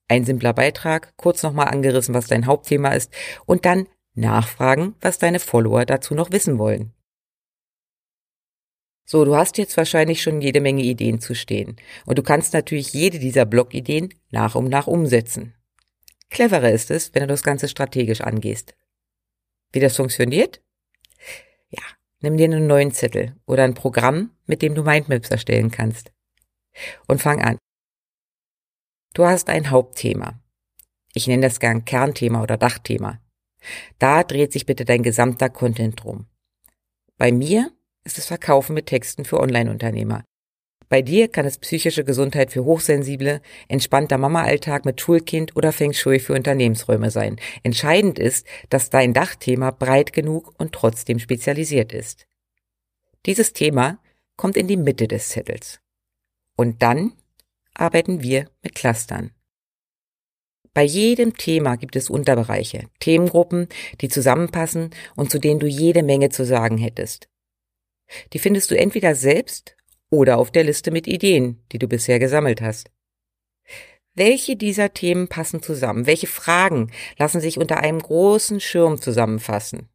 Ein 0.09 0.25
simpler 0.25 0.55
Beitrag, 0.55 1.13
kurz 1.17 1.43
nochmal 1.43 1.69
angerissen, 1.69 2.15
was 2.15 2.27
dein 2.27 2.47
Hauptthema 2.47 2.91
ist 2.91 3.13
und 3.47 3.65
dann 3.65 3.87
nachfragen, 4.15 4.95
was 5.01 5.19
deine 5.19 5.39
Follower 5.39 5.85
dazu 5.85 6.15
noch 6.15 6.33
wissen 6.33 6.59
wollen. 6.59 6.93
So, 9.05 9.25
du 9.25 9.37
hast 9.37 9.57
jetzt 9.57 9.77
wahrscheinlich 9.79 10.23
schon 10.23 10.43
jede 10.43 10.61
Menge 10.61 10.83
Ideen 10.83 11.21
zu 11.21 11.35
stehen 11.35 11.77
und 12.05 12.19
du 12.19 12.23
kannst 12.23 12.53
natürlich 12.53 12.93
jede 12.93 13.19
dieser 13.19 13.47
Blogideen 13.47 14.13
nach 14.31 14.55
und 14.55 14.69
nach 14.69 14.87
umsetzen. 14.87 15.55
Cleverer 16.31 16.71
ist 16.71 16.91
es, 16.91 17.15
wenn 17.15 17.23
du 17.23 17.29
das 17.29 17.43
Ganze 17.43 17.69
strategisch 17.69 18.21
angehst. 18.21 18.75
Wie 19.73 19.81
das 19.81 19.97
funktioniert? 19.97 20.61
Nimm 22.21 22.37
dir 22.37 22.45
einen 22.45 22.67
neuen 22.67 22.93
Zettel 22.93 23.37
oder 23.47 23.65
ein 23.65 23.75
Programm, 23.75 24.31
mit 24.47 24.63
dem 24.63 24.75
du 24.75 24.83
Mindmaps 24.83 25.31
erstellen 25.31 25.71
kannst. 25.71 26.13
Und 27.07 27.23
fang 27.23 27.41
an. 27.43 27.59
Du 29.15 29.25
hast 29.25 29.49
ein 29.49 29.71
Hauptthema. 29.71 30.41
Ich 31.15 31.27
nenne 31.27 31.43
das 31.43 31.61
gern 31.61 31.85
Kernthema 31.85 32.43
oder 32.43 32.57
Dachthema. 32.57 33.21
Da 33.99 34.25
dreht 34.25 34.53
sich 34.53 34.67
bitte 34.67 34.85
dein 34.85 35.03
gesamter 35.03 35.49
Content 35.49 36.03
drum. 36.03 36.27
Bei 37.17 37.33
mir 37.33 37.73
ist 38.05 38.19
es 38.19 38.27
Verkaufen 38.27 38.75
mit 38.75 38.87
Texten 38.87 39.25
für 39.25 39.41
Online-Unternehmer. 39.41 40.25
Bei 40.89 41.03
dir 41.03 41.29
kann 41.29 41.45
es 41.45 41.59
psychische 41.59 42.03
Gesundheit 42.03 42.51
für 42.51 42.65
Hochsensible, 42.65 43.43
entspannter 43.69 44.17
Mama-Alltag 44.17 44.87
mit 44.87 45.01
Schulkind 45.01 45.55
oder 45.55 45.73
Feng 45.73 45.93
Shui 45.93 46.19
für 46.19 46.33
Unternehmensräume 46.33 47.11
sein. 47.11 47.37
Entscheidend 47.63 48.19
ist, 48.19 48.47
dass 48.71 48.89
dein 48.89 49.13
Dachthema 49.13 49.71
breit 49.71 50.13
genug 50.13 50.55
und 50.59 50.73
trotzdem 50.73 51.19
spezialisiert 51.19 51.93
ist. 51.93 52.27
Dieses 53.27 53.53
Thema 53.53 53.99
kommt 54.37 54.57
in 54.57 54.67
die 54.67 54.79
Mitte 54.79 55.09
des 55.09 55.29
Zettels. 55.29 55.81
Und 56.57 56.83
dann 56.83 57.13
arbeiten 57.75 58.23
wir 58.23 58.49
mit 58.63 58.75
Clustern. 58.75 59.33
Bei 60.73 60.85
jedem 60.85 61.37
Thema 61.37 61.77
gibt 61.77 61.97
es 61.97 62.09
Unterbereiche, 62.09 62.89
Themengruppen, 63.01 63.69
die 64.01 64.09
zusammenpassen 64.09 64.91
und 65.17 65.31
zu 65.31 65.39
denen 65.39 65.61
du 65.61 65.67
jede 65.67 66.03
Menge 66.03 66.31
zu 66.31 66.45
sagen 66.47 66.79
hättest. 66.79 67.29
Die 68.33 68.39
findest 68.39 68.71
du 68.71 68.79
entweder 68.79 69.15
selbst 69.15 69.78
oder 70.11 70.39
auf 70.39 70.51
der 70.51 70.65
Liste 70.65 70.91
mit 70.91 71.07
Ideen, 71.07 71.63
die 71.73 71.79
du 71.79 71.89
bisher 71.89 72.19
gesammelt 72.19 72.61
hast. 72.61 72.91
Welche 74.15 74.57
dieser 74.57 74.93
Themen 74.95 75.29
passen 75.29 75.63
zusammen? 75.63 76.07
Welche 76.07 76.27
Fragen 76.27 76.91
lassen 77.19 77.41
sich 77.41 77.59
unter 77.59 77.79
einem 77.79 78.01
großen 78.01 78.61
Schirm 78.61 79.01
zusammenfassen? 79.01 79.89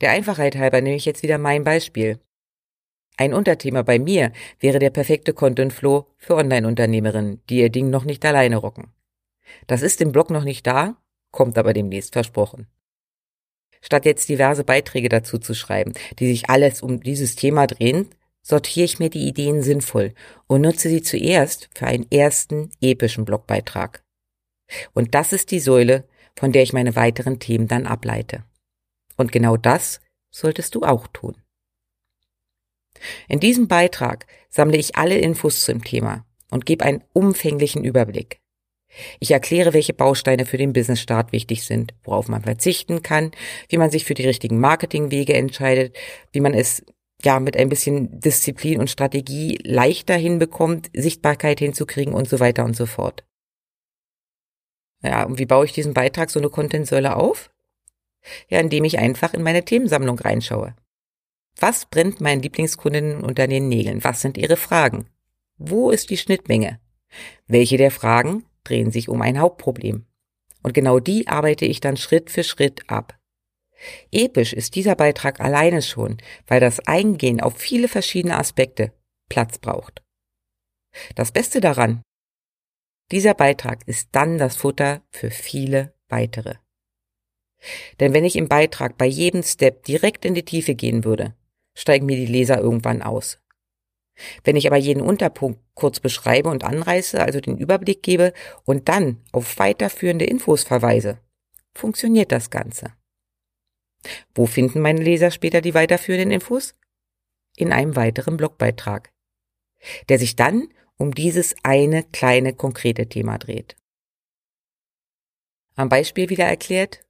Der 0.00 0.10
Einfachheit 0.10 0.56
halber 0.56 0.80
nehme 0.80 0.96
ich 0.96 1.04
jetzt 1.04 1.22
wieder 1.22 1.38
mein 1.38 1.64
Beispiel. 1.64 2.18
Ein 3.16 3.34
Unterthema 3.34 3.82
bei 3.82 3.98
mir 3.98 4.32
wäre 4.58 4.78
der 4.78 4.90
perfekte 4.90 5.32
Content 5.32 5.72
Flow 5.72 6.08
für 6.16 6.34
Online-Unternehmerinnen, 6.34 7.42
die 7.48 7.58
ihr 7.58 7.70
Ding 7.70 7.90
noch 7.90 8.04
nicht 8.04 8.24
alleine 8.24 8.56
rocken. 8.56 8.92
Das 9.66 9.82
ist 9.82 10.00
im 10.00 10.12
Blog 10.12 10.30
noch 10.30 10.44
nicht 10.44 10.66
da, 10.66 10.96
kommt 11.30 11.58
aber 11.58 11.72
demnächst 11.72 12.14
versprochen. 12.14 12.66
Statt 13.80 14.06
jetzt 14.06 14.28
diverse 14.28 14.64
Beiträge 14.64 15.08
dazu 15.08 15.38
zu 15.38 15.54
schreiben, 15.54 15.92
die 16.18 16.26
sich 16.26 16.48
alles 16.48 16.82
um 16.82 17.00
dieses 17.00 17.34
Thema 17.34 17.66
drehen, 17.66 18.08
sortiere 18.42 18.84
ich 18.84 18.98
mir 18.98 19.08
die 19.08 19.26
Ideen 19.26 19.62
sinnvoll 19.62 20.14
und 20.46 20.62
nutze 20.62 20.88
sie 20.88 21.02
zuerst 21.02 21.70
für 21.74 21.86
einen 21.86 22.10
ersten 22.10 22.70
epischen 22.80 23.24
Blogbeitrag. 23.24 24.02
Und 24.92 25.14
das 25.14 25.32
ist 25.32 25.50
die 25.50 25.60
Säule, 25.60 26.04
von 26.36 26.52
der 26.52 26.62
ich 26.62 26.72
meine 26.72 26.96
weiteren 26.96 27.38
Themen 27.38 27.68
dann 27.68 27.86
ableite. 27.86 28.44
Und 29.16 29.32
genau 29.32 29.56
das 29.56 30.00
solltest 30.30 30.74
du 30.74 30.82
auch 30.82 31.06
tun. 31.08 31.36
In 33.28 33.40
diesem 33.40 33.68
Beitrag 33.68 34.26
sammle 34.48 34.76
ich 34.76 34.96
alle 34.96 35.18
Infos 35.18 35.64
zum 35.64 35.82
Thema 35.84 36.24
und 36.50 36.66
gebe 36.66 36.84
einen 36.84 37.04
umfänglichen 37.12 37.84
Überblick. 37.84 38.40
Ich 39.20 39.30
erkläre, 39.30 39.72
welche 39.72 39.94
Bausteine 39.94 40.44
für 40.44 40.58
den 40.58 40.74
Businessstart 40.74 41.32
wichtig 41.32 41.64
sind, 41.64 41.94
worauf 42.04 42.28
man 42.28 42.42
verzichten 42.42 43.02
kann, 43.02 43.30
wie 43.68 43.78
man 43.78 43.90
sich 43.90 44.04
für 44.04 44.14
die 44.14 44.26
richtigen 44.26 44.60
Marketingwege 44.60 45.32
entscheidet, 45.32 45.96
wie 46.32 46.40
man 46.40 46.52
es 46.52 46.84
ja 47.24 47.40
mit 47.40 47.56
ein 47.56 47.68
bisschen 47.68 48.20
Disziplin 48.20 48.80
und 48.80 48.90
Strategie 48.90 49.58
leichter 49.62 50.14
hinbekommt, 50.14 50.90
Sichtbarkeit 50.94 51.58
hinzukriegen 51.58 52.14
und 52.14 52.28
so 52.28 52.40
weiter 52.40 52.64
und 52.64 52.76
so 52.76 52.86
fort. 52.86 53.24
Ja, 55.02 55.24
und 55.24 55.38
wie 55.38 55.46
baue 55.46 55.64
ich 55.64 55.72
diesen 55.72 55.94
Beitrag 55.94 56.30
so 56.30 56.38
eine 56.38 56.48
Contentsäule 56.48 57.16
auf? 57.16 57.50
Ja, 58.48 58.60
indem 58.60 58.84
ich 58.84 58.98
einfach 58.98 59.34
in 59.34 59.42
meine 59.42 59.64
Themensammlung 59.64 60.18
reinschaue. 60.18 60.76
Was 61.58 61.86
brennt 61.86 62.20
meinen 62.20 62.42
Lieblingskundinnen 62.42 63.22
unter 63.22 63.46
den 63.46 63.68
Nägeln? 63.68 64.04
Was 64.04 64.20
sind 64.20 64.38
ihre 64.38 64.56
Fragen? 64.56 65.06
Wo 65.58 65.90
ist 65.90 66.10
die 66.10 66.16
Schnittmenge? 66.16 66.80
Welche 67.46 67.76
der 67.76 67.90
Fragen 67.90 68.44
drehen 68.64 68.90
sich 68.90 69.08
um 69.08 69.20
ein 69.22 69.38
Hauptproblem? 69.38 70.06
Und 70.62 70.74
genau 70.74 71.00
die 71.00 71.26
arbeite 71.26 71.64
ich 71.64 71.80
dann 71.80 71.96
Schritt 71.96 72.30
für 72.30 72.44
Schritt 72.44 72.88
ab. 72.88 73.18
Episch 74.10 74.52
ist 74.52 74.74
dieser 74.74 74.94
Beitrag 74.94 75.40
alleine 75.40 75.82
schon, 75.82 76.18
weil 76.46 76.60
das 76.60 76.80
Eingehen 76.86 77.40
auf 77.40 77.56
viele 77.56 77.88
verschiedene 77.88 78.38
Aspekte 78.38 78.92
Platz 79.28 79.58
braucht. 79.58 80.02
Das 81.14 81.32
Beste 81.32 81.60
daran, 81.60 82.02
dieser 83.10 83.34
Beitrag 83.34 83.86
ist 83.86 84.08
dann 84.12 84.38
das 84.38 84.56
Futter 84.56 85.02
für 85.10 85.30
viele 85.30 85.94
weitere. 86.08 86.54
Denn 88.00 88.12
wenn 88.12 88.24
ich 88.24 88.36
im 88.36 88.48
Beitrag 88.48 88.98
bei 88.98 89.06
jedem 89.06 89.42
Step 89.42 89.84
direkt 89.84 90.24
in 90.24 90.34
die 90.34 90.44
Tiefe 90.44 90.74
gehen 90.74 91.04
würde, 91.04 91.34
steigen 91.76 92.06
mir 92.06 92.16
die 92.16 92.26
Leser 92.26 92.58
irgendwann 92.58 93.02
aus. 93.02 93.38
Wenn 94.44 94.56
ich 94.56 94.66
aber 94.66 94.76
jeden 94.76 95.02
Unterpunkt 95.02 95.60
kurz 95.74 96.00
beschreibe 96.00 96.50
und 96.50 96.64
anreiße, 96.64 97.20
also 97.20 97.40
den 97.40 97.56
Überblick 97.56 98.02
gebe 98.02 98.32
und 98.64 98.88
dann 98.88 99.22
auf 99.32 99.58
weiterführende 99.58 100.26
Infos 100.26 100.64
verweise, 100.64 101.18
funktioniert 101.74 102.32
das 102.32 102.50
Ganze. 102.50 102.92
Wo 104.34 104.46
finden 104.46 104.80
meine 104.80 105.02
Leser 105.02 105.30
später 105.30 105.60
die 105.60 105.74
weiterführenden 105.74 106.30
Infos? 106.30 106.74
In 107.56 107.72
einem 107.72 107.96
weiteren 107.96 108.36
Blogbeitrag, 108.36 109.12
der 110.08 110.18
sich 110.18 110.36
dann 110.36 110.68
um 110.96 111.14
dieses 111.14 111.54
eine 111.62 112.02
kleine 112.04 112.54
konkrete 112.54 113.08
Thema 113.08 113.38
dreht. 113.38 113.76
Am 115.74 115.88
Beispiel 115.88 116.30
wieder 116.30 116.44
erklärt, 116.44 117.04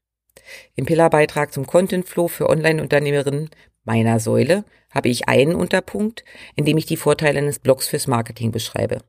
im 0.75 0.87
Pillarbeitrag 0.87 1.53
zum 1.53 1.67
Content 1.67 2.09
Flow 2.09 2.29
für 2.29 2.49
Online-Unternehmerinnen 2.49 3.51
meiner 3.85 4.21
Säule 4.21 4.65
habe 4.91 5.09
ich 5.09 5.29
einen 5.29 5.55
Unterpunkt, 5.55 6.25
in 6.55 6.65
dem 6.65 6.79
ich 6.79 6.87
die 6.87 6.97
Vorteile 6.97 7.39
eines 7.39 7.59
Blogs 7.59 7.89
fürs 7.89 8.07
Marketing 8.07 8.53
beschreibe. 8.53 9.03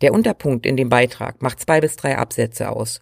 Der 0.00 0.12
Unterpunkt 0.12 0.66
in 0.66 0.76
dem 0.76 0.88
Beitrag 0.88 1.42
macht 1.42 1.60
zwei 1.60 1.80
bis 1.80 1.96
drei 1.96 2.18
Absätze 2.18 2.70
aus. 2.70 3.00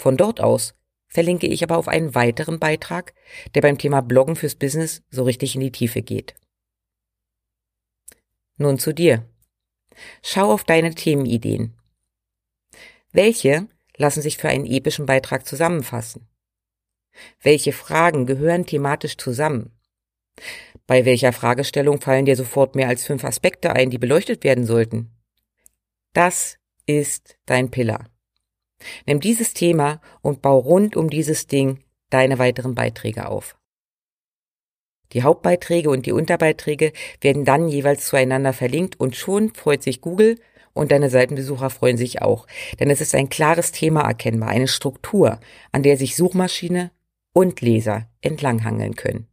Von 0.00 0.16
dort 0.16 0.40
aus 0.40 0.74
verlinke 1.14 1.46
ich 1.46 1.62
aber 1.62 1.78
auf 1.78 1.88
einen 1.88 2.14
weiteren 2.14 2.58
Beitrag, 2.58 3.14
der 3.54 3.62
beim 3.62 3.78
Thema 3.78 4.02
Bloggen 4.02 4.36
fürs 4.36 4.56
Business 4.56 5.02
so 5.10 5.22
richtig 5.22 5.54
in 5.54 5.60
die 5.60 5.72
Tiefe 5.72 6.02
geht. 6.02 6.34
Nun 8.56 8.78
zu 8.78 8.92
dir. 8.92 9.26
Schau 10.22 10.52
auf 10.52 10.64
deine 10.64 10.94
Themenideen. 10.94 11.74
Welche 13.12 13.68
lassen 13.96 14.22
sich 14.22 14.38
für 14.38 14.48
einen 14.48 14.66
epischen 14.66 15.06
Beitrag 15.06 15.46
zusammenfassen? 15.46 16.28
Welche 17.40 17.72
Fragen 17.72 18.26
gehören 18.26 18.66
thematisch 18.66 19.16
zusammen? 19.16 19.70
Bei 20.88 21.04
welcher 21.04 21.32
Fragestellung 21.32 22.00
fallen 22.00 22.24
dir 22.24 22.34
sofort 22.34 22.74
mehr 22.74 22.88
als 22.88 23.04
fünf 23.04 23.24
Aspekte 23.24 23.72
ein, 23.72 23.90
die 23.90 23.98
beleuchtet 23.98 24.42
werden 24.42 24.66
sollten? 24.66 25.12
Das 26.12 26.58
ist 26.86 27.38
dein 27.46 27.70
Pillar. 27.70 28.10
Nimm 29.06 29.20
dieses 29.20 29.54
Thema 29.54 30.00
und 30.22 30.42
bau 30.42 30.58
rund 30.58 30.96
um 30.96 31.10
dieses 31.10 31.46
Ding 31.46 31.80
deine 32.10 32.38
weiteren 32.38 32.74
Beiträge 32.74 33.28
auf. 33.28 33.56
Die 35.12 35.22
Hauptbeiträge 35.22 35.90
und 35.90 36.06
die 36.06 36.12
Unterbeiträge 36.12 36.92
werden 37.20 37.44
dann 37.44 37.68
jeweils 37.68 38.06
zueinander 38.06 38.52
verlinkt 38.52 38.98
und 38.98 39.16
schon 39.16 39.54
freut 39.54 39.82
sich 39.82 40.00
Google 40.00 40.38
Und 40.76 40.90
deine 40.90 41.08
Seitenbesucher 41.08 41.70
freuen 41.70 41.96
sich 41.96 42.20
auch, 42.20 42.48
denn 42.80 42.90
es 42.90 43.00
ist 43.00 43.14
ein 43.14 43.28
klares 43.28 43.70
Thema 43.70 44.00
erkennbar, 44.02 44.48
eine 44.48 44.66
Struktur, 44.66 45.38
an 45.70 45.84
der 45.84 45.96
sich 45.96 46.16
Suchmaschine 46.16 46.90
und 47.32 47.60
Leser 47.60 48.08
entlanghangeln 48.20 48.96
können. 48.96 49.28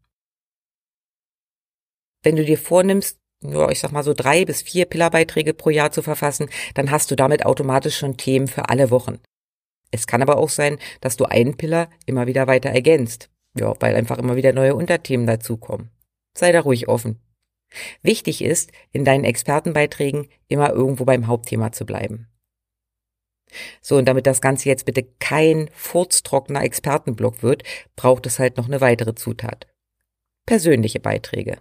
Wenn 2.23 2.35
du 2.35 2.45
dir 2.45 2.59
vornimmst, 2.59 3.17
ja, 3.43 3.69
ich 3.71 3.79
sag 3.79 3.91
mal 3.91 4.03
so 4.03 4.13
drei 4.13 4.45
bis 4.45 4.61
vier 4.61 4.85
Pillarbeiträge 4.85 5.55
pro 5.55 5.71
Jahr 5.71 5.91
zu 5.91 6.03
verfassen, 6.03 6.47
dann 6.75 6.91
hast 6.91 7.09
du 7.09 7.15
damit 7.15 7.43
automatisch 7.43 7.97
schon 7.97 8.17
Themen 8.17 8.47
für 8.47 8.69
alle 8.69 8.91
Wochen. 8.91 9.19
Es 9.91 10.07
kann 10.07 10.21
aber 10.21 10.37
auch 10.37 10.49
sein, 10.49 10.77
dass 11.01 11.17
du 11.17 11.25
einen 11.25 11.57
Pillar 11.57 11.89
immer 12.05 12.27
wieder 12.27 12.47
weiter 12.47 12.69
ergänzt. 12.69 13.29
Ja, 13.53 13.73
weil 13.79 13.95
einfach 13.95 14.17
immer 14.17 14.37
wieder 14.37 14.53
neue 14.53 14.75
Unterthemen 14.75 15.27
dazukommen. 15.27 15.91
Sei 16.33 16.51
da 16.51 16.61
ruhig 16.61 16.87
offen. 16.87 17.19
Wichtig 18.01 18.41
ist, 18.41 18.71
in 18.91 19.05
deinen 19.05 19.25
Expertenbeiträgen 19.25 20.27
immer 20.47 20.71
irgendwo 20.71 21.05
beim 21.05 21.27
Hauptthema 21.27 21.71
zu 21.71 21.85
bleiben. 21.85 22.27
So, 23.81 23.97
und 23.97 24.05
damit 24.05 24.27
das 24.27 24.41
Ganze 24.41 24.69
jetzt 24.69 24.85
bitte 24.85 25.03
kein 25.19 25.69
furztrockener 25.73 26.63
Expertenblock 26.63 27.43
wird, 27.43 27.63
braucht 27.95 28.25
es 28.25 28.39
halt 28.39 28.57
noch 28.57 28.67
eine 28.67 28.81
weitere 28.81 29.13
Zutat. 29.15 29.67
Persönliche 30.45 30.99
Beiträge. 30.99 31.57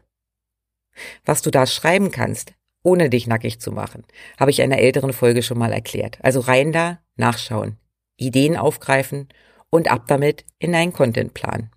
Was 1.24 1.42
du 1.42 1.50
da 1.50 1.66
schreiben 1.66 2.10
kannst, 2.10 2.54
ohne 2.82 3.10
dich 3.10 3.26
nackig 3.26 3.60
zu 3.60 3.72
machen, 3.72 4.04
habe 4.38 4.50
ich 4.50 4.60
in 4.60 4.72
einer 4.72 4.80
älteren 4.80 5.12
Folge 5.12 5.42
schon 5.42 5.58
mal 5.58 5.72
erklärt. 5.72 6.18
Also 6.22 6.40
rein 6.40 6.72
da, 6.72 7.00
nachschauen, 7.16 7.76
Ideen 8.20 8.56
aufgreifen 8.56 9.28
und 9.70 9.90
ab 9.90 10.04
damit 10.06 10.44
in 10.58 10.72
deinen 10.72 10.92
Contentplan. 10.92 11.70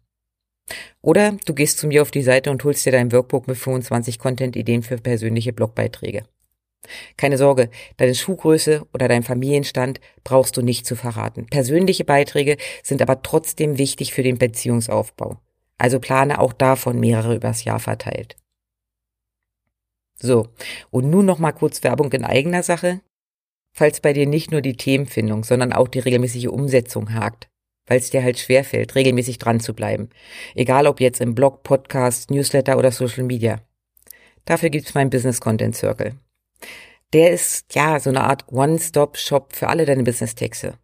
Oder 1.02 1.38
du 1.46 1.54
gehst 1.54 1.80
zu 1.80 1.88
mir 1.88 2.02
auf 2.02 2.12
die 2.12 2.24
Seite 2.24 2.50
und 2.50 2.64
holst 2.64 2.86
dir 2.86 2.92
dein 2.92 3.12
Workbook 3.12 3.48
mit 3.48 3.58
25 3.58 4.20
Content-Ideen 4.20 4.84
für 4.84 4.98
persönliche 4.98 5.54
Blogbeiträge. 5.54 6.24
Keine 7.18 7.38
Sorge, 7.38 7.70
deine 7.98 8.16
Schuhgröße 8.16 8.86
oder 8.94 9.08
dein 9.08 9.24
Familienstand 9.24 10.02
brauchst 10.24 10.58
du 10.58 10.62
nicht 10.62 10.86
zu 10.86 10.96
verraten. 10.96 11.46
Persönliche 11.48 12.04
Beiträge 12.04 12.58
sind 12.82 13.02
aber 13.02 13.22
trotzdem 13.22 13.78
wichtig 13.78 14.14
für 14.14 14.24
den 14.24 14.38
Beziehungsaufbau. 14.38 15.40
Also 15.78 16.00
plane 16.00 16.40
auch 16.40 16.54
davon 16.54 17.00
mehrere 17.00 17.36
übers 17.36 17.64
Jahr 17.64 17.80
verteilt. 17.80 18.36
So, 20.16 20.48
und 20.92 21.10
nun 21.10 21.26
noch 21.26 21.40
mal 21.40 21.52
kurz 21.52 21.84
Werbung 21.84 22.12
in 22.12 22.24
eigener 22.24 22.64
Sache. 22.64 23.02
Falls 23.76 24.02
bei 24.02 24.14
dir 24.14 24.28
nicht 24.28 24.52
nur 24.52 24.62
die 24.62 24.78
Themenfindung, 24.78 25.44
sondern 25.44 25.74
auch 25.74 25.88
die 25.88 26.00
regelmäßige 26.00 26.48
Umsetzung 26.48 27.14
hakt, 27.14 27.50
weil 27.88 27.98
es 27.98 28.12
dir 28.12 28.24
halt 28.24 28.38
schwerfällt, 28.38 28.94
regelmäßig 28.94 29.40
dran 29.40 29.60
zu 29.60 29.74
bleiben. 29.74 30.10
Egal 30.54 30.86
ob 30.86 31.00
jetzt 31.00 31.22
im 31.22 31.34
Blog, 31.34 31.64
Podcast, 31.64 32.30
Newsletter 32.30 32.78
oder 32.78 32.92
Social 32.92 33.24
Media. 33.24 33.62
Dafür 34.46 34.70
gibt's 34.70 34.94
meinen 34.94 35.10
Business 35.10 35.42
Content 35.42 35.76
Circle. 35.76 36.16
Der 37.14 37.32
ist 37.32 37.74
ja 37.74 38.00
so 38.00 38.10
eine 38.10 38.24
Art 38.24 38.52
One-Stop-Shop 38.52 39.56
für 39.56 39.68
alle 39.68 39.86
deine 39.86 40.04
Business-Texte. 40.04 40.78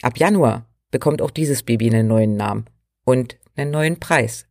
Ab 0.00 0.16
Januar 0.16 0.66
bekommt 0.90 1.20
auch 1.20 1.30
dieses 1.30 1.62
Baby 1.62 1.90
einen 1.90 2.08
neuen 2.08 2.36
Namen 2.36 2.66
und 3.04 3.38
einen 3.54 3.70
neuen 3.70 4.00
Preis. 4.00 4.46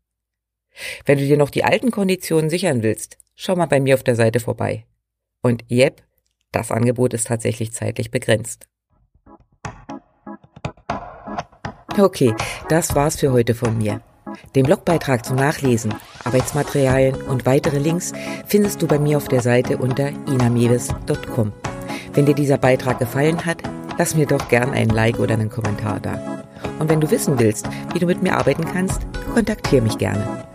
Wenn 1.05 1.17
du 1.17 1.25
dir 1.25 1.37
noch 1.37 1.49
die 1.49 1.63
alten 1.63 1.91
Konditionen 1.91 2.49
sichern 2.49 2.83
willst, 2.83 3.17
schau 3.35 3.55
mal 3.55 3.65
bei 3.65 3.79
mir 3.79 3.95
auf 3.95 4.03
der 4.03 4.15
Seite 4.15 4.39
vorbei. 4.39 4.85
Und 5.41 5.65
yep, 5.69 6.03
das 6.51 6.71
Angebot 6.71 7.13
ist 7.13 7.27
tatsächlich 7.27 7.71
zeitlich 7.71 8.11
begrenzt. 8.11 8.67
Okay, 11.97 12.33
das 12.69 12.95
war's 12.95 13.17
für 13.17 13.31
heute 13.31 13.53
von 13.53 13.77
mir. 13.77 14.01
Den 14.55 14.65
Blogbeitrag 14.65 15.25
zum 15.25 15.35
Nachlesen, 15.35 15.93
Arbeitsmaterialien 16.23 17.21
und 17.23 17.45
weitere 17.45 17.79
Links 17.79 18.13
findest 18.45 18.81
du 18.81 18.87
bei 18.87 18.97
mir 18.97 19.17
auf 19.17 19.27
der 19.27 19.41
Seite 19.41 19.77
unter 19.77 20.07
inamedes.com. 20.27 21.51
Wenn 22.13 22.25
dir 22.25 22.35
dieser 22.35 22.57
Beitrag 22.57 22.99
gefallen 22.99 23.45
hat, 23.45 23.61
lass 23.97 24.15
mir 24.15 24.25
doch 24.25 24.47
gern 24.47 24.71
ein 24.71 24.89
Like 24.89 25.19
oder 25.19 25.33
einen 25.33 25.49
Kommentar 25.49 25.99
da. 25.99 26.43
Und 26.79 26.89
wenn 26.89 27.01
du 27.01 27.11
wissen 27.11 27.39
willst, 27.39 27.67
wie 27.93 27.99
du 27.99 28.05
mit 28.05 28.23
mir 28.23 28.37
arbeiten 28.37 28.65
kannst, 28.65 29.01
kontaktiere 29.33 29.81
mich 29.81 29.97
gerne. 29.97 30.50